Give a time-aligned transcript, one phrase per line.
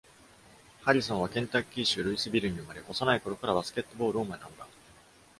[0.81, 4.67] ハリソンはケンタッキー州ルイスビルに生まれ、幼いころからバスケットボールを学んだ。